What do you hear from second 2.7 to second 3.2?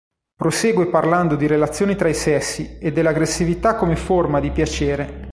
e della